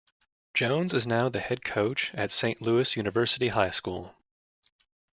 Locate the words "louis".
2.59-2.95